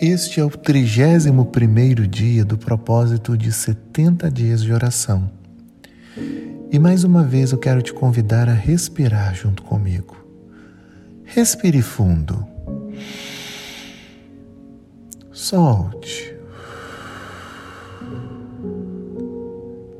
Este 0.00 0.38
é 0.38 0.44
o 0.44 0.50
trigésimo 0.50 1.46
primeiro 1.46 2.06
dia 2.06 2.44
do 2.44 2.56
propósito 2.56 3.36
de 3.36 3.50
70 3.50 4.30
dias 4.30 4.62
de 4.62 4.72
oração. 4.72 5.28
E 6.70 6.78
mais 6.78 7.02
uma 7.02 7.24
vez 7.24 7.50
eu 7.50 7.58
quero 7.58 7.82
te 7.82 7.92
convidar 7.92 8.48
a 8.48 8.52
respirar 8.52 9.34
junto 9.34 9.64
comigo. 9.64 10.16
Respire 11.24 11.82
fundo. 11.82 12.46
Solte. 15.32 16.32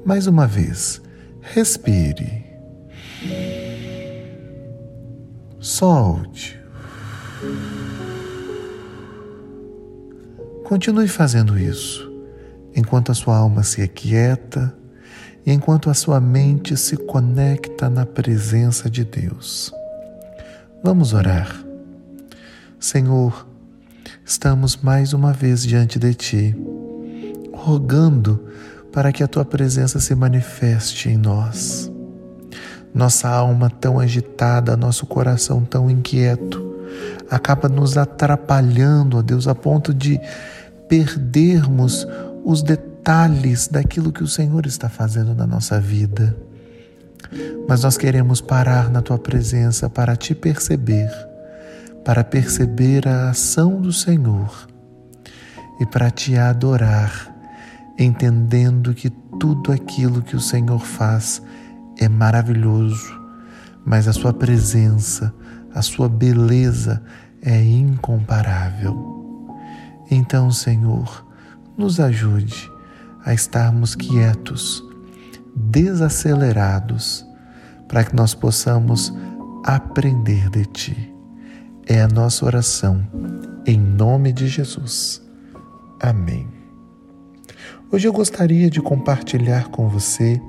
Mais 0.05 0.29
uma 0.29 0.47
vez, 0.47 1.03
respire. 1.41 2.45
Solte. 5.59 6.57
Continue 10.69 11.09
fazendo 11.09 11.59
isso 11.59 12.13
enquanto 12.77 13.11
a 13.11 13.15
sua 13.15 13.39
alma 13.39 13.63
se 13.63 13.81
aquieta 13.81 14.77
e 15.47 15.51
enquanto 15.51 15.89
a 15.89 15.95
sua 15.95 16.21
mente 16.21 16.77
se 16.77 16.95
conecta 16.95 17.89
na 17.89 18.05
presença 18.05 18.91
de 18.91 19.03
Deus. 19.03 19.73
Vamos 20.85 21.15
orar. 21.15 21.65
Senhor, 22.79 23.49
estamos 24.27 24.77
mais 24.77 25.15
uma 25.15 25.33
vez 25.33 25.63
diante 25.63 25.99
de 25.99 26.13
Ti, 26.13 26.57
rogando 27.51 28.39
para 28.93 29.11
que 29.11 29.23
a 29.23 29.27
Tua 29.27 29.47
presença 29.47 29.99
se 29.99 30.15
manifeste 30.15 31.09
em 31.09 31.17
nós. 31.17 31.91
Nossa 32.93 33.27
alma 33.27 33.71
tão 33.71 33.99
agitada, 33.99 34.77
nosso 34.77 35.07
coração 35.07 35.65
tão 35.65 35.91
inquieto, 35.91 36.77
acaba 37.31 37.71
nos 37.71 37.97
atrapalhando, 37.97 39.17
ó 39.17 39.23
Deus, 39.23 39.49
a 39.49 39.55
ponto 39.55 39.95
de 39.95 40.21
perdermos 40.89 42.07
os 42.45 42.63
detalhes 42.63 43.69
daquilo 43.69 44.13
que 44.13 44.23
o 44.23 44.29
Senhor 44.29 44.67
está 44.67 44.89
fazendo 44.89 45.35
na 45.35 45.47
nossa 45.47 45.81
vida. 45.81 46.37
Mas 47.69 47.83
nós 47.83 47.99
queremos 47.99 48.41
parar 48.41 48.91
na 48.91 49.03
tua 49.03 49.19
presença 49.19 49.91
para 49.91 50.17
te 50.17 50.35
perceber, 50.35 51.11
para 52.05 52.25
perceber 52.25 53.07
a 53.07 53.31
ação 53.31 53.81
do 53.81 53.93
Senhor 53.93 54.67
e 55.79 55.87
para 55.87 56.11
te 56.11 56.37
adorar, 56.37 57.35
entendendo 57.99 58.95
que 58.95 59.11
tudo 59.11 59.71
aquilo 59.71 60.23
que 60.23 60.35
o 60.35 60.41
Senhor 60.41 60.81
faz 60.81 61.43
é 61.99 62.09
maravilhoso, 62.09 63.13
mas 63.85 64.09
a 64.09 64.13
sua 64.13 64.33
presença, 64.33 65.35
a 65.75 65.83
sua 65.83 66.09
beleza 66.09 67.03
é 67.43 67.63
incomparável. 67.63 69.28
Então, 70.11 70.51
Senhor, 70.51 71.27
nos 71.77 72.01
ajude 72.01 72.71
a 73.25 73.35
estarmos 73.35 73.95
quietos, 73.95 74.83
desacelerados, 75.55 77.27
para 77.87 78.05
que 78.05 78.17
nós 78.17 78.35
possamos 78.35 79.13
aprender 79.65 80.49
de 80.51 80.65
Ti. 80.67 81.15
É 81.87 82.01
a 82.01 82.09
nossa 82.09 82.45
oração, 82.45 83.07
em 83.67 83.79
nome 83.79 84.33
de 84.33 84.47
Jesus. 84.47 85.23
Amém. 86.01 86.49
Hoje 87.91 88.07
eu 88.07 88.13
gostaria 88.13 88.71
de 88.71 88.81
compartilhar 88.81 89.69
com 89.69 89.89
você 89.89 90.41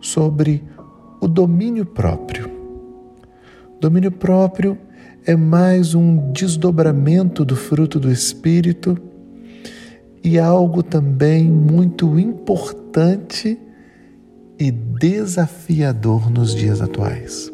sobre 0.00 0.64
o 1.20 1.28
domínio 1.28 1.84
próprio. 1.84 2.50
Domínio 3.80 4.10
próprio 4.10 4.78
é 5.26 5.36
mais 5.36 5.94
um 5.94 6.32
desdobramento 6.32 7.44
do 7.44 7.54
fruto 7.56 8.00
do 8.00 8.10
Espírito 8.10 8.96
e 10.22 10.38
algo 10.38 10.82
também 10.82 11.44
muito 11.44 12.18
importante 12.18 13.58
e 14.58 14.70
desafiador 14.70 16.30
nos 16.30 16.54
dias 16.54 16.80
atuais. 16.80 17.50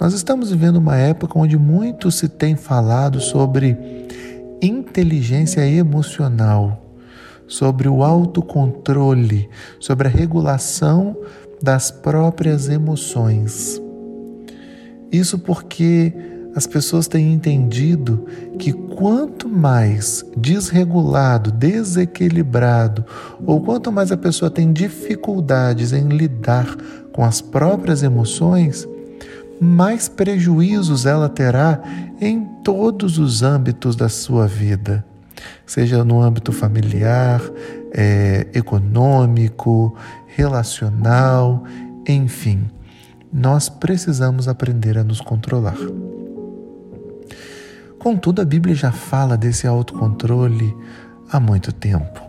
Nós 0.00 0.14
estamos 0.14 0.50
vivendo 0.50 0.76
uma 0.76 0.96
época 0.96 1.38
onde 1.38 1.56
muito 1.56 2.10
se 2.10 2.28
tem 2.28 2.56
falado 2.56 3.20
sobre 3.20 3.76
inteligência 4.60 5.66
emocional, 5.66 6.96
sobre 7.46 7.88
o 7.88 8.02
autocontrole, 8.02 9.48
sobre 9.78 10.08
a 10.08 10.10
regulação 10.10 11.16
das 11.60 11.90
próprias 11.90 12.68
emoções. 12.68 13.81
Isso 15.12 15.38
porque 15.38 16.12
as 16.54 16.66
pessoas 16.66 17.06
têm 17.06 17.32
entendido 17.32 18.26
que 18.58 18.72
quanto 18.72 19.48
mais 19.48 20.24
desregulado, 20.36 21.50
desequilibrado, 21.50 23.04
ou 23.44 23.60
quanto 23.60 23.92
mais 23.92 24.10
a 24.10 24.16
pessoa 24.16 24.50
tem 24.50 24.72
dificuldades 24.72 25.92
em 25.92 26.08
lidar 26.08 26.76
com 27.12 27.24
as 27.24 27.40
próprias 27.40 28.02
emoções, 28.02 28.88
mais 29.60 30.08
prejuízos 30.08 31.06
ela 31.06 31.28
terá 31.28 31.80
em 32.20 32.44
todos 32.64 33.18
os 33.18 33.42
âmbitos 33.42 33.96
da 33.96 34.08
sua 34.08 34.46
vida, 34.46 35.04
seja 35.66 36.04
no 36.04 36.20
âmbito 36.20 36.52
familiar, 36.52 37.40
é, 37.92 38.46
econômico, 38.54 39.94
relacional, 40.26 41.64
enfim 42.06 42.66
nós 43.32 43.68
precisamos 43.68 44.46
aprender 44.46 44.98
a 44.98 45.04
nos 45.04 45.20
controlar. 45.20 45.76
Contudo, 47.98 48.42
a 48.42 48.44
Bíblia 48.44 48.74
já 48.74 48.92
fala 48.92 49.36
desse 49.36 49.66
autocontrole 49.66 50.76
há 51.30 51.40
muito 51.40 51.72
tempo. 51.72 52.20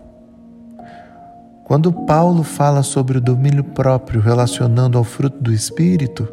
Quando 1.65 1.91
Paulo 1.91 2.43
fala 2.43 2.83
sobre 2.83 3.17
o 3.17 3.21
domínio 3.21 3.63
próprio 3.63 4.21
relacionando 4.21 4.97
ao 4.97 5.03
fruto 5.03 5.41
do 5.41 5.51
Espírito, 5.51 6.27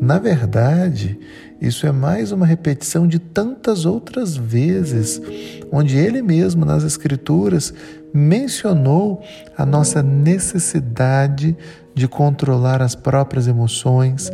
na 0.00 0.18
verdade, 0.18 1.18
isso 1.60 1.86
é 1.86 1.92
mais 1.92 2.32
uma 2.32 2.44
repetição 2.44 3.06
de 3.06 3.18
tantas 3.18 3.86
outras 3.86 4.36
vezes, 4.36 5.20
onde 5.72 5.96
ele 5.96 6.20
mesmo 6.20 6.64
nas 6.64 6.82
Escrituras 6.82 7.72
mencionou 8.12 9.22
a 9.56 9.64
nossa 9.64 10.02
necessidade 10.02 11.56
de 11.94 12.08
controlar 12.08 12.82
as 12.82 12.94
próprias 12.94 13.46
emoções, 13.46 14.30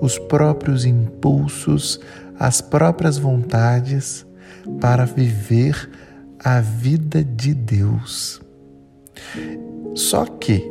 os 0.00 0.18
próprios 0.18 0.84
impulsos, 0.84 2.00
as 2.38 2.60
próprias 2.60 3.16
vontades 3.16 4.26
para 4.80 5.04
viver 5.04 5.88
a 6.44 6.60
vida 6.60 7.22
de 7.24 7.54
Deus. 7.54 8.40
Só 9.94 10.26
que, 10.26 10.62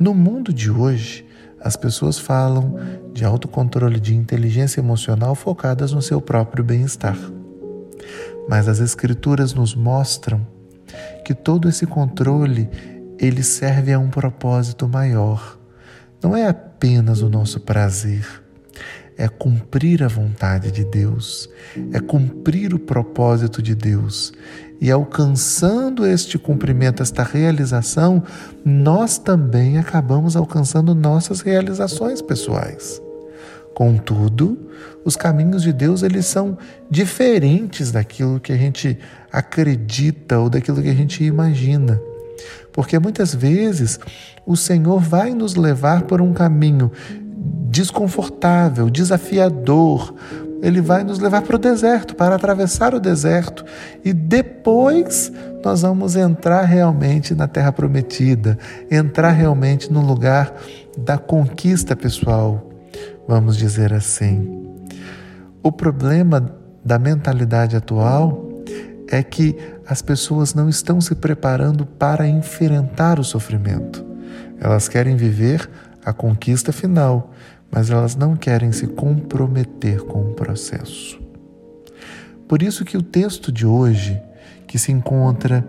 no 0.00 0.14
mundo 0.14 0.52
de 0.52 0.70
hoje, 0.70 1.24
as 1.60 1.76
pessoas 1.76 2.18
falam 2.18 2.76
de 3.12 3.24
autocontrole 3.24 4.00
de 4.00 4.14
inteligência 4.14 4.80
emocional 4.80 5.34
focadas 5.34 5.92
no 5.92 6.00
seu 6.00 6.20
próprio 6.20 6.64
bem-estar. 6.64 7.18
Mas 8.48 8.68
as 8.68 8.80
escrituras 8.80 9.52
nos 9.52 9.74
mostram 9.74 10.46
que 11.24 11.34
todo 11.34 11.68
esse 11.68 11.86
controle 11.86 12.68
ele 13.18 13.42
serve 13.42 13.92
a 13.92 13.98
um 13.98 14.08
propósito 14.08 14.88
maior 14.88 15.57
não 16.22 16.36
é 16.36 16.46
apenas 16.48 17.22
o 17.22 17.28
nosso 17.28 17.60
prazer, 17.60 18.26
é 19.16 19.28
cumprir 19.28 20.02
a 20.02 20.08
vontade 20.08 20.70
de 20.70 20.84
Deus, 20.84 21.48
é 21.92 21.98
cumprir 22.00 22.72
o 22.72 22.78
propósito 22.78 23.60
de 23.60 23.74
Deus. 23.74 24.32
E 24.80 24.92
alcançando 24.92 26.06
este 26.06 26.38
cumprimento, 26.38 27.02
esta 27.02 27.24
realização, 27.24 28.22
nós 28.64 29.18
também 29.18 29.76
acabamos 29.76 30.36
alcançando 30.36 30.94
nossas 30.94 31.40
realizações 31.40 32.22
pessoais. 32.22 33.02
Contudo, 33.74 34.70
os 35.04 35.16
caminhos 35.16 35.62
de 35.62 35.72
Deus 35.72 36.02
eles 36.02 36.26
são 36.26 36.56
diferentes 36.90 37.90
daquilo 37.90 38.38
que 38.38 38.52
a 38.52 38.56
gente 38.56 38.98
acredita 39.32 40.38
ou 40.38 40.48
daquilo 40.48 40.82
que 40.82 40.88
a 40.90 40.94
gente 40.94 41.24
imagina. 41.24 42.00
Porque 42.78 42.96
muitas 42.96 43.34
vezes 43.34 43.98
o 44.46 44.56
Senhor 44.56 45.00
vai 45.00 45.34
nos 45.34 45.56
levar 45.56 46.02
por 46.02 46.22
um 46.22 46.32
caminho 46.32 46.92
desconfortável, 47.68 48.88
desafiador. 48.88 50.14
Ele 50.62 50.80
vai 50.80 51.02
nos 51.02 51.18
levar 51.18 51.42
para 51.42 51.56
o 51.56 51.58
deserto, 51.58 52.14
para 52.14 52.36
atravessar 52.36 52.94
o 52.94 53.00
deserto. 53.00 53.64
E 54.04 54.12
depois 54.12 55.32
nós 55.64 55.82
vamos 55.82 56.14
entrar 56.14 56.62
realmente 56.62 57.34
na 57.34 57.48
terra 57.48 57.72
prometida, 57.72 58.56
entrar 58.88 59.32
realmente 59.32 59.92
no 59.92 60.00
lugar 60.00 60.54
da 60.96 61.18
conquista 61.18 61.96
pessoal, 61.96 62.70
vamos 63.26 63.56
dizer 63.56 63.92
assim. 63.92 64.68
O 65.64 65.72
problema 65.72 66.54
da 66.84 66.96
mentalidade 66.96 67.74
atual 67.74 68.47
é 69.10 69.22
que 69.22 69.56
as 69.86 70.02
pessoas 70.02 70.54
não 70.54 70.68
estão 70.68 71.00
se 71.00 71.14
preparando 71.14 71.86
para 71.86 72.28
enfrentar 72.28 73.18
o 73.18 73.24
sofrimento. 73.24 74.04
Elas 74.60 74.88
querem 74.88 75.16
viver 75.16 75.68
a 76.04 76.12
conquista 76.12 76.72
final, 76.72 77.32
mas 77.70 77.90
elas 77.90 78.16
não 78.16 78.36
querem 78.36 78.72
se 78.72 78.86
comprometer 78.86 80.02
com 80.02 80.30
o 80.30 80.34
processo. 80.34 81.20
Por 82.46 82.62
isso 82.62 82.84
que 82.84 82.96
o 82.96 83.02
texto 83.02 83.52
de 83.52 83.66
hoje, 83.66 84.20
que 84.66 84.78
se 84.78 84.90
encontra 84.90 85.66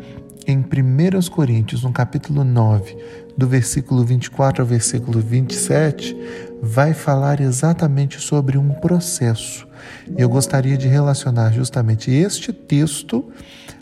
em 0.48 0.58
1 0.58 1.30
Coríntios, 1.30 1.84
no 1.84 1.92
capítulo 1.92 2.44
9, 2.44 2.98
do 3.38 3.48
versículo 3.48 4.04
24 4.04 4.64
ao 4.64 4.68
versículo 4.68 5.20
27, 5.20 6.16
vai 6.62 6.94
falar 6.94 7.40
exatamente 7.40 8.20
sobre 8.20 8.58
um 8.58 8.70
processo. 8.70 9.68
E 10.18 10.22
eu 10.22 10.30
gostaria 10.30 10.78
de 10.78 10.88
relacionar 10.88 11.52
justamente 11.52 12.12
este 12.12 12.52
texto 12.54 13.26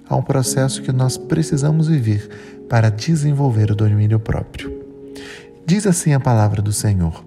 a 0.07 0.15
um 0.15 0.21
processo 0.21 0.81
que 0.81 0.91
nós 0.91 1.17
precisamos 1.17 1.87
viver 1.87 2.29
para 2.69 2.89
desenvolver 2.89 3.71
o 3.71 3.75
domínio 3.75 4.19
próprio. 4.19 4.85
Diz 5.65 5.85
assim 5.85 6.13
a 6.13 6.19
palavra 6.19 6.61
do 6.61 6.71
Senhor: 6.71 7.23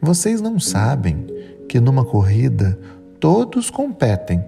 Vocês 0.00 0.40
não 0.40 0.60
sabem 0.60 1.26
que 1.68 1.80
numa 1.80 2.04
corrida 2.04 2.78
todos 3.18 3.70
competem, 3.70 4.44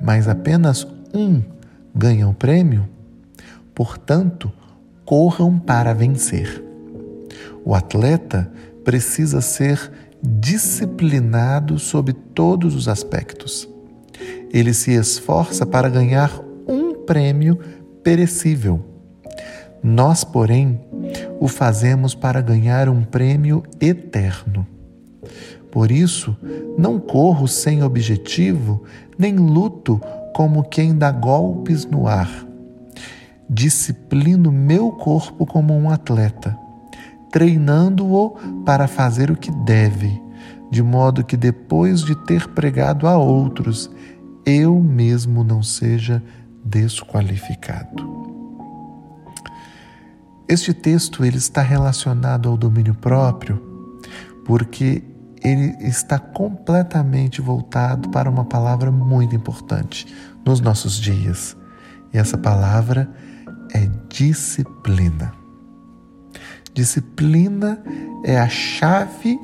mas 0.00 0.28
apenas 0.28 0.86
um 1.12 1.42
ganha 1.94 2.28
o 2.28 2.34
prêmio? 2.34 2.88
Portanto, 3.74 4.52
corram 5.04 5.58
para 5.58 5.92
vencer. 5.92 6.62
O 7.64 7.74
atleta 7.74 8.50
precisa 8.84 9.40
ser 9.40 9.90
disciplinado 10.26 11.78
sob 11.78 12.12
todos 12.12 12.74
os 12.74 12.88
aspectos. 12.88 13.68
Ele 14.52 14.72
se 14.72 14.92
esforça 14.92 15.66
para 15.66 15.88
ganhar 15.88 16.32
um 16.66 16.94
prêmio 17.04 17.58
perecível. 18.02 18.82
Nós, 19.82 20.24
porém, 20.24 20.80
o 21.38 21.46
fazemos 21.46 22.14
para 22.14 22.40
ganhar 22.40 22.88
um 22.88 23.02
prêmio 23.04 23.62
eterno. 23.80 24.66
Por 25.70 25.90
isso, 25.90 26.36
não 26.78 26.98
corro 26.98 27.46
sem 27.46 27.82
objetivo, 27.82 28.84
nem 29.18 29.36
luto 29.36 30.00
como 30.32 30.62
quem 30.62 30.96
dá 30.96 31.10
golpes 31.10 31.84
no 31.84 32.06
ar. 32.06 32.46
Disciplino 33.50 34.50
meu 34.50 34.90
corpo 34.92 35.44
como 35.44 35.74
um 35.74 35.90
atleta, 35.90 36.56
treinando-o 37.34 38.30
para 38.64 38.86
fazer 38.86 39.28
o 39.28 39.36
que 39.36 39.50
deve, 39.50 40.22
de 40.70 40.80
modo 40.84 41.24
que 41.24 41.36
depois 41.36 42.04
de 42.04 42.14
ter 42.14 42.46
pregado 42.50 43.08
a 43.08 43.16
outros, 43.16 43.90
eu 44.46 44.78
mesmo 44.78 45.42
não 45.42 45.60
seja 45.60 46.22
desqualificado. 46.64 48.08
Este 50.46 50.72
texto 50.72 51.24
ele 51.24 51.38
está 51.38 51.60
relacionado 51.60 52.48
ao 52.48 52.56
domínio 52.56 52.94
próprio 52.94 53.60
porque 54.44 55.02
ele 55.42 55.74
está 55.80 56.20
completamente 56.20 57.40
voltado 57.40 58.10
para 58.10 58.30
uma 58.30 58.44
palavra 58.44 58.92
muito 58.92 59.34
importante 59.34 60.06
nos 60.46 60.60
nossos 60.60 61.00
dias. 61.00 61.56
E 62.12 62.16
essa 62.18 62.38
palavra 62.38 63.10
é 63.74 63.90
disciplina. 64.08 65.43
Disciplina 66.74 67.80
é 68.24 68.36
a 68.36 68.48
chave 68.48 69.38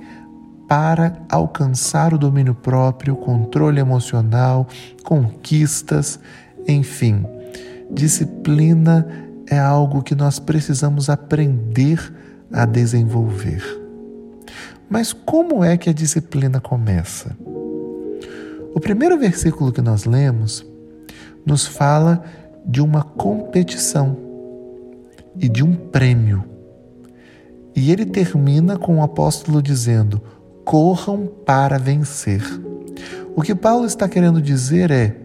para 0.68 1.16
alcançar 1.28 2.12
o 2.12 2.18
domínio 2.18 2.54
próprio, 2.54 3.14
controle 3.14 3.80
emocional, 3.80 4.66
conquistas, 5.04 6.18
enfim. 6.66 7.24
Disciplina 7.88 9.06
é 9.48 9.58
algo 9.58 10.02
que 10.02 10.14
nós 10.14 10.40
precisamos 10.40 11.08
aprender 11.08 12.12
a 12.52 12.64
desenvolver. 12.64 13.62
Mas 14.88 15.12
como 15.12 15.62
é 15.62 15.76
que 15.76 15.88
a 15.88 15.92
disciplina 15.92 16.60
começa? 16.60 17.36
O 18.74 18.80
primeiro 18.80 19.16
versículo 19.16 19.72
que 19.72 19.80
nós 19.80 20.04
lemos 20.04 20.66
nos 21.46 21.64
fala 21.64 22.24
de 22.66 22.80
uma 22.80 23.04
competição 23.04 24.16
e 25.36 25.48
de 25.48 25.62
um 25.62 25.74
prêmio. 25.74 26.44
E 27.74 27.90
ele 27.92 28.04
termina 28.04 28.76
com 28.76 28.98
o 28.98 29.02
apóstolo 29.02 29.62
dizendo: 29.62 30.20
corram 30.64 31.26
para 31.44 31.78
vencer. 31.78 32.42
O 33.34 33.42
que 33.42 33.54
Paulo 33.54 33.86
está 33.86 34.08
querendo 34.08 34.40
dizer 34.40 34.90
é: 34.90 35.16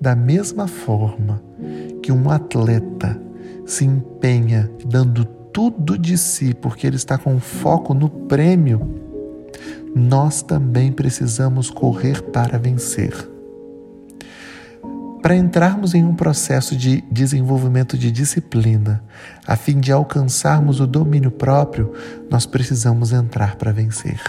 da 0.00 0.14
mesma 0.14 0.66
forma 0.66 1.42
que 2.02 2.10
um 2.10 2.30
atleta 2.30 3.20
se 3.66 3.84
empenha 3.84 4.70
dando 4.84 5.24
tudo 5.24 5.98
de 5.98 6.16
si 6.16 6.54
porque 6.54 6.86
ele 6.86 6.96
está 6.96 7.18
com 7.18 7.38
foco 7.38 7.94
no 7.94 8.08
prêmio, 8.08 8.80
nós 9.94 10.42
também 10.42 10.92
precisamos 10.92 11.70
correr 11.70 12.22
para 12.22 12.58
vencer. 12.58 13.29
Para 15.22 15.36
entrarmos 15.36 15.94
em 15.94 16.02
um 16.02 16.14
processo 16.14 16.74
de 16.74 17.02
desenvolvimento 17.10 17.98
de 17.98 18.10
disciplina, 18.10 19.02
a 19.46 19.54
fim 19.54 19.78
de 19.78 19.92
alcançarmos 19.92 20.80
o 20.80 20.86
domínio 20.86 21.30
próprio, 21.30 21.92
nós 22.30 22.46
precisamos 22.46 23.12
entrar 23.12 23.56
para 23.56 23.70
vencer. 23.70 24.20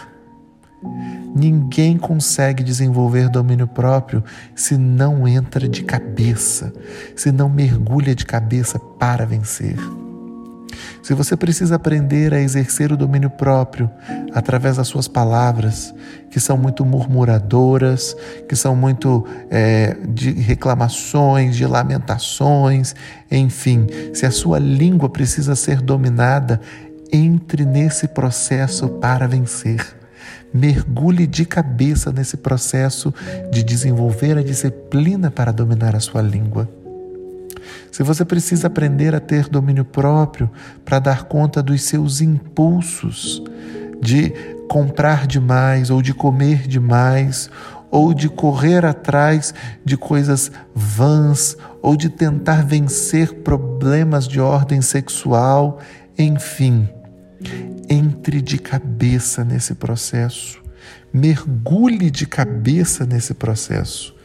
Ninguém 1.33 1.97
consegue 1.97 2.61
desenvolver 2.61 3.29
domínio 3.29 3.67
próprio 3.67 4.21
se 4.53 4.77
não 4.77 5.25
entra 5.25 5.67
de 5.69 5.83
cabeça, 5.83 6.73
se 7.15 7.31
não 7.31 7.47
mergulha 7.47 8.13
de 8.13 8.25
cabeça 8.25 8.77
para 8.77 9.25
vencer. 9.25 9.77
Se 11.01 11.13
você 11.13 11.35
precisa 11.35 11.75
aprender 11.75 12.33
a 12.33 12.39
exercer 12.39 12.91
o 12.91 12.97
domínio 12.97 13.29
próprio 13.29 13.89
através 14.33 14.77
das 14.77 14.88
suas 14.88 15.07
palavras, 15.07 15.94
que 16.29 16.39
são 16.39 16.57
muito 16.57 16.85
murmuradoras, 16.85 18.15
que 18.47 18.56
são 18.56 18.75
muito 18.75 19.25
é, 19.50 19.97
de 20.09 20.31
reclamações, 20.31 21.56
de 21.56 21.65
lamentações, 21.65 22.95
enfim, 23.29 23.88
se 24.13 24.25
a 24.25 24.31
sua 24.31 24.59
língua 24.59 25.09
precisa 25.09 25.56
ser 25.56 25.81
dominada, 25.81 26.62
entre 27.12 27.65
nesse 27.65 28.07
processo 28.07 28.88
para 28.88 29.27
vencer 29.27 30.01
mergulhe 30.53 31.25
de 31.25 31.45
cabeça 31.45 32.12
nesse 32.12 32.38
processo 32.38 33.13
de 33.51 33.63
desenvolver 33.63 34.38
a 34.38 34.44
disciplina 34.44 35.31
para 35.31 35.51
dominar 35.51 35.95
a 35.95 36.00
sua 36.00 36.21
língua. 36.21 36.81
Se 37.91 38.03
você 38.03 38.23
precisa 38.23 38.68
aprender 38.68 39.13
a 39.13 39.19
ter 39.19 39.47
domínio 39.47 39.85
próprio 39.85 40.50
para 40.83 41.00
dar 41.00 41.23
conta 41.23 41.62
dos 41.62 41.81
seus 41.83 42.21
impulsos 42.21 43.44
de 44.01 44.33
comprar 44.68 45.27
demais 45.27 45.89
ou 45.89 46.01
de 46.01 46.13
comer 46.13 46.68
demais 46.68 47.50
ou 47.91 48.13
de 48.13 48.29
correr 48.29 48.86
atrás 48.86 49.53
de 49.84 49.98
coisas 49.98 50.50
vãs 50.74 51.57
ou 51.81 51.98
de 51.98 52.10
tentar 52.10 52.63
vencer 52.65 53.34
problemas 53.41 54.27
de 54.27 54.39
ordem 54.39 54.81
sexual, 54.81 55.79
enfim, 56.17 56.88
entre 57.89 58.41
de 58.41 58.57
cabeça 58.57 59.43
nesse 59.43 59.75
processo. 59.75 60.62
Mergulhe 61.13 62.10
de 62.10 62.25
cabeça 62.25 63.05
nesse 63.05 63.34
processo. 63.34 64.15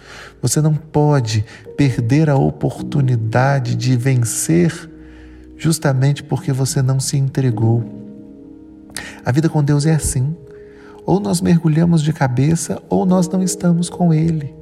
Você 0.43 0.61
não 0.61 0.75
pode 0.75 1.45
perder 1.77 2.31
a 2.31 2.37
oportunidade 2.37 3.75
de 3.75 3.97
vencer 3.97 4.91
justamente 5.57 6.23
porque 6.23 6.53
você 6.53 6.83
não 6.83 7.01
se 7.01 7.17
entregou. 7.17 7.85
A 9.25 9.33
vida 9.33 9.49
com 9.49 9.63
Deus 9.63 9.87
é 9.87 9.95
assim. 9.95 10.37
Ou 11.05 11.21
nós 11.21 11.41
mergulhamos 11.41 12.03
de 12.03 12.13
cabeça 12.13 12.83
ou 12.89 13.07
nós 13.07 13.29
não 13.29 13.43
estamos 13.43 13.89
com 13.89 14.13
Ele. 14.13 14.55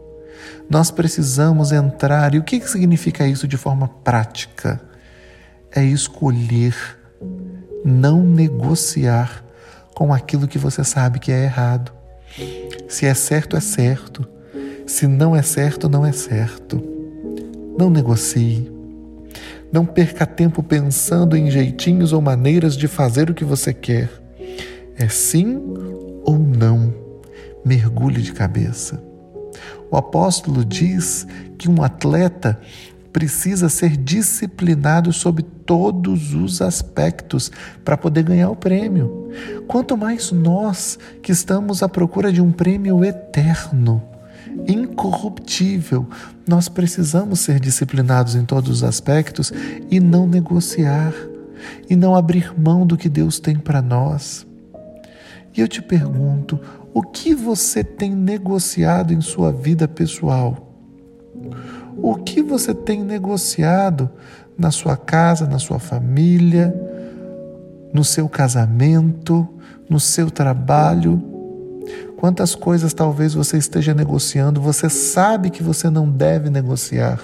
Nós 0.69 0.91
precisamos 0.91 1.73
entrar. 1.73 2.35
E 2.35 2.39
o 2.39 2.45
que 2.45 2.61
significa 2.69 3.27
isso 3.27 3.49
de 3.49 3.57
forma 3.57 3.89
prática? 3.89 4.81
É 5.71 5.85
escolher 5.85 6.75
não 7.85 8.23
negociar 8.23 9.45
com 9.95 10.13
aquilo 10.13 10.49
que 10.49 10.59
você 10.59 10.85
sabe 10.85 11.19
que 11.19 11.33
é 11.33 11.45
errado. 11.45 11.93
Se 12.89 13.07
é 13.07 13.15
certo, 13.15 13.57
é 13.57 13.61
certo. 13.61 14.27
Se 14.87 15.07
não 15.07 15.35
é 15.35 15.43
certo, 15.43 15.89
não 15.89 16.05
é 16.05 16.13
certo. 16.13 16.83
Não 17.79 17.89
negocie. 17.89 18.71
Não 19.73 19.85
perca 19.85 20.27
tempo 20.27 20.63
pensando 20.63 21.37
em 21.37 21.51
jeitinhos 21.51 22.13
ou 22.13 22.21
maneiras 22.21 22.77
de 22.77 22.87
fazer 22.87 23.31
o 23.31 23.35
que 23.35 23.45
você 23.45 23.73
quer. 23.73 24.11
É 24.97 25.09
sim 25.09 25.59
ou 26.25 26.39
não. 26.39 26.95
Mergulhe 27.65 28.21
de 28.21 28.33
cabeça. 28.33 29.03
O 29.91 29.97
apóstolo 29.97 30.65
diz 30.65 31.27
que 31.57 31.69
um 31.69 31.83
atleta 31.83 32.61
precisa 33.13 33.69
ser 33.69 33.97
disciplinado 33.97 35.13
sob 35.13 35.43
todos 35.43 36.35
os 36.35 36.61
aspectos 36.61 37.51
para 37.85 37.97
poder 37.97 38.25
ganhar 38.25 38.51
o 38.51 38.57
prêmio. 38.57 39.31
Quanto 39.67 39.97
mais 39.97 40.31
nós 40.31 40.99
que 41.23 41.33
estamos 41.33 41.83
à 41.83 41.89
procura 41.89 42.33
de 42.33 42.41
um 42.41 42.51
prêmio 42.51 43.05
eterno, 43.05 44.03
incorruptível, 44.67 46.07
nós 46.47 46.69
precisamos 46.69 47.41
ser 47.41 47.61
disciplinados 47.61 48.35
em 48.35 48.45
todos 48.45 48.71
os 48.71 48.85
aspectos 48.85 49.53
e 49.91 50.01
não 50.01 50.27
negociar, 50.27 51.13
e 51.89 51.97
não 51.97 52.15
abrir 52.15 52.53
mão 52.59 52.87
do 52.87 52.97
que 52.97 53.09
Deus 53.09 53.41
tem 53.41 53.57
para 53.57 53.81
nós. 53.81 54.47
E 55.57 55.61
eu 55.61 55.69
te 55.69 55.81
pergunto: 55.81 56.59
o 56.93 57.03
que 57.03 57.35
você 57.35 57.83
tem 57.83 58.15
negociado 58.15 59.13
em 59.13 59.21
sua 59.21 59.53
vida 59.53 59.89
pessoal? 59.89 60.73
O 61.97 62.17
que 62.17 62.43
você 62.43 62.75
tem 62.75 63.03
negociado 63.03 64.11
na 64.59 64.71
sua 64.71 64.97
casa, 64.97 65.47
na 65.47 65.59
sua 65.59 65.79
família, 65.79 66.75
no 67.93 68.05
seu 68.05 68.29
casamento, 68.29 69.49
no 69.89 70.01
seu 70.01 70.31
trabalho? 70.31 71.34
Quantas 72.25 72.55
coisas 72.55 72.95
talvez 72.95 73.35
você 73.35 73.59
esteja 73.59 73.93
negociando, 73.93 74.59
você 74.59 74.89
sabe 74.89 75.51
que 75.51 75.63
você 75.63 75.91
não 75.91 76.09
deve 76.09 76.49
negociar, 76.49 77.21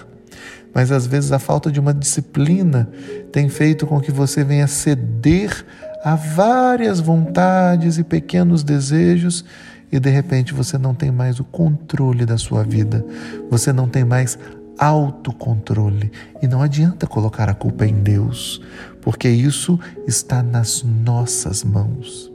mas 0.75 0.93
às 0.93 1.07
vezes 1.07 1.33
a 1.33 1.39
falta 1.39 1.73
de 1.73 1.81
uma 1.81 1.95
disciplina 1.95 2.87
tem 3.33 3.49
feito 3.49 3.87
com 3.87 3.99
que 3.99 4.13
você 4.13 4.45
venha 4.45 4.67
ceder 4.67 5.65
a 6.05 6.17
várias 6.17 7.01
vontades 7.01 7.97
e 7.97 8.05
pequenos 8.05 8.63
desejos 8.63 9.43
e 9.91 9.99
de 9.99 10.11
repente 10.11 10.53
você 10.53 10.77
não 10.77 10.95
tem 10.95 11.11
mais 11.11 11.41
o 11.41 11.45
controle 11.45 12.27
da 12.27 12.37
sua 12.37 12.63
vida, 12.63 13.03
você 13.49 13.73
não 13.73 13.89
tem 13.89 14.05
mais 14.05 14.39
autocontrole. 14.79 16.13
E 16.43 16.47
não 16.47 16.61
adianta 16.61 17.07
colocar 17.07 17.49
a 17.49 17.55
culpa 17.55 17.87
em 17.87 18.03
Deus, 18.03 18.61
porque 19.01 19.31
isso 19.31 19.81
está 20.07 20.43
nas 20.43 20.83
nossas 20.83 21.65
mãos. 21.65 22.31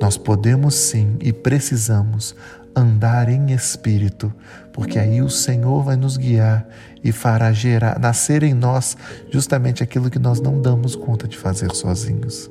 Nós 0.00 0.16
podemos 0.16 0.74
sim 0.74 1.16
e 1.20 1.32
precisamos 1.32 2.34
andar 2.74 3.28
em 3.28 3.52
espírito, 3.52 4.32
porque 4.72 4.98
aí 4.98 5.20
o 5.20 5.28
Senhor 5.28 5.82
vai 5.82 5.96
nos 5.96 6.16
guiar 6.16 6.66
e 7.02 7.10
fará 7.10 7.52
gerar, 7.52 7.98
nascer 7.98 8.42
em 8.42 8.54
nós 8.54 8.96
justamente 9.30 9.82
aquilo 9.82 10.10
que 10.10 10.18
nós 10.18 10.40
não 10.40 10.60
damos 10.60 10.94
conta 10.94 11.26
de 11.26 11.36
fazer 11.36 11.74
sozinhos. 11.74 12.50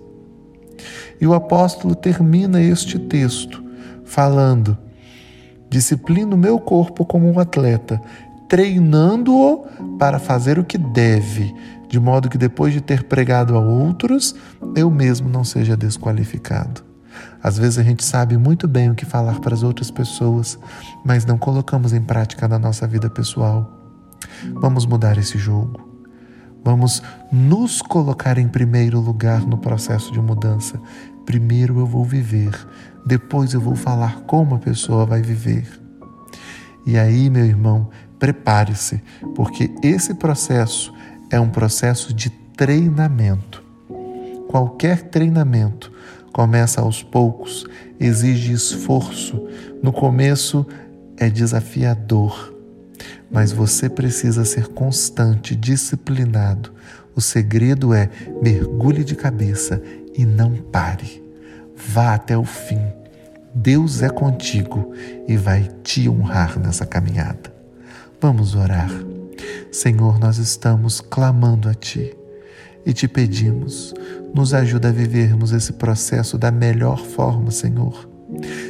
E 1.20 1.25
o 1.25 1.34
apóstolo 1.34 1.96
termina 1.96 2.62
este 2.62 3.00
texto 3.00 3.63
falando: 4.04 4.77
disciplino 5.70 6.36
o 6.36 6.39
meu 6.39 6.60
corpo 6.60 7.06
como 7.06 7.32
um 7.32 7.39
atleta, 7.39 8.01
treinando-o 8.50 9.66
para 9.98 10.20
fazer 10.20 10.60
o 10.60 10.66
que 10.66 10.77
deve, 10.77 11.54
de 11.88 12.00
modo 12.00 12.30
que 12.30 12.38
depois 12.38 12.74
de 12.74 12.82
ter 12.82 13.04
pregado 13.04 13.56
a 13.56 13.60
outros, 13.60 14.36
eu 14.75 14.92
mesmo 14.92 15.30
não 15.30 15.44
seja 15.44 15.75
desqualificado. 15.75 16.87
Às 17.41 17.57
vezes 17.57 17.77
a 17.77 17.83
gente 17.83 18.03
sabe 18.03 18.38
muito 18.38 18.67
bem 18.67 18.89
o 18.89 18.95
que 18.95 19.05
falar 19.05 19.39
para 19.39 19.53
as 19.53 19.63
outras 19.63 19.91
pessoas, 19.91 20.57
mas 21.05 21.25
não 21.25 21.38
colocamos 21.38 21.93
em 21.93 22.01
prática 22.01 22.47
na 22.47 22.59
nossa 22.59 22.88
vida 22.88 23.09
pessoal. 23.09 23.71
Vamos 24.53 24.86
mudar 24.86 25.17
esse 25.17 25.38
jogo. 25.38 25.88
Vamos 26.63 27.01
nos 27.31 27.81
colocar 27.81 28.38
em 28.38 28.47
primeiro 28.47 29.00
lugar 29.00 29.41
no 29.41 29.57
processo 29.57 30.12
de 30.12 30.19
mudança. 30.19 30.79
Primeiro 31.25 31.79
eu 31.79 31.86
vou 31.86 32.03
viver, 32.03 32.51
depois 33.05 33.53
eu 33.53 33.62
vou 33.62 33.75
falar 33.75 34.21
como 34.21 34.55
a 34.55 34.59
pessoa 34.59 35.05
vai 35.05 35.21
viver. 35.21 35.67
E 36.86 36.97
aí, 36.97 37.29
meu 37.29 37.45
irmão, 37.45 37.89
prepare-se, 38.17 39.01
porque 39.36 39.69
esse 39.83 40.13
processo 40.13 40.93
é 41.29 41.39
um 41.39 41.50
processo 41.50 42.13
de 42.13 42.29
treinamento. 42.29 43.63
Qualquer 44.50 45.03
treinamento 45.03 45.91
começa 46.38 46.82
aos 46.82 47.01
poucos, 47.01 47.65
exige 48.00 48.53
esforço. 48.53 49.44
No 49.82 49.91
começo 49.91 50.67
é 51.17 51.32
desafiador, 51.32 52.53
mas 53.32 53.51
você 53.51 53.89
precisa 53.89 54.46
ser 54.46 54.67
constante, 54.67 55.56
disciplinado. 55.56 56.72
O 57.15 57.22
segredo 57.22 57.91
é 57.91 58.12
mergulhe 58.39 59.03
de 59.03 59.15
cabeça 59.15 59.82
e 60.15 60.27
não 60.27 60.53
pare. 60.58 61.24
Vá 61.75 62.13
até 62.13 62.38
o 62.38 62.46
fim. 62.46 62.86
Deus 63.56 64.03
é 64.03 64.10
contigo 64.10 64.94
e 65.27 65.36
vai 65.36 65.67
te 65.82 66.08
honrar 66.08 66.60
nessa 66.60 66.86
caminhada. 66.86 67.51
Vamos 68.22 68.53
orar. 68.53 68.91
Senhor, 69.72 70.20
nós 70.20 70.38
estamos 70.38 71.01
clamando 71.01 71.67
a 71.67 71.74
Ti 71.74 72.15
e 72.88 72.94
te 72.94 73.08
pedimos, 73.08 73.94
nos 74.34 74.53
ajuda 74.53 74.88
a 74.88 74.91
vivermos 74.94 75.51
esse 75.51 75.74
processo 75.74 76.38
da 76.38 76.50
melhor 76.50 76.98
forma, 76.98 77.51
Senhor 77.51 78.08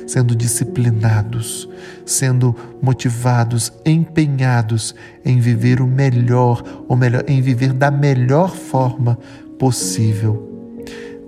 sendo 0.05 0.35
disciplinados, 0.35 1.67
sendo 2.05 2.55
motivados, 2.81 3.73
empenhados 3.85 4.95
em 5.25 5.39
viver 5.39 5.81
o 5.81 5.87
melhor, 5.87 6.63
ou 6.87 6.95
melhor, 6.95 7.23
em 7.27 7.41
viver 7.41 7.73
da 7.73 7.91
melhor 7.91 8.55
forma 8.55 9.17
possível. 9.59 10.45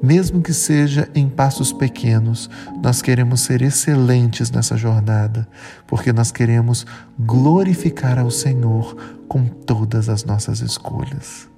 Mesmo 0.01 0.41
que 0.41 0.53
seja 0.53 1.09
em 1.13 1.27
passos 1.27 1.73
pequenos, 1.73 2.49
nós 2.81 3.01
queremos 3.01 3.41
ser 3.41 3.61
excelentes 3.61 4.49
nessa 4.49 4.77
jornada, 4.77 5.45
porque 5.85 6.13
nós 6.13 6.31
queremos 6.31 6.85
glorificar 7.19 8.17
ao 8.17 8.31
Senhor 8.31 8.95
com 9.27 9.43
todas 9.45 10.07
as 10.07 10.23
nossas 10.23 10.61
escolhas. 10.61 11.49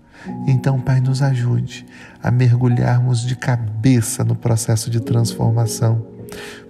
Então, 0.48 0.80
Pai, 0.80 1.02
nos 1.02 1.22
ajude 1.22 1.86
a 2.22 2.30
mergulharmos 2.30 3.22
de 3.22 3.36
cabeça 3.36 4.24
no 4.24 4.36
processo 4.36 4.90
de 4.90 5.00
transformação 5.00 6.12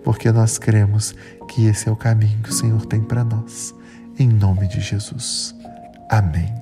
porque 0.03 0.31
nós 0.31 0.57
cremos 0.57 1.15
que 1.47 1.65
esse 1.65 1.87
é 1.87 1.91
o 1.91 1.95
caminho 1.95 2.39
que 2.41 2.49
o 2.49 2.53
Senhor 2.53 2.85
tem 2.85 3.01
para 3.01 3.23
nós. 3.23 3.73
Em 4.17 4.27
nome 4.27 4.67
de 4.67 4.79
Jesus. 4.79 5.55
Amém. 6.09 6.60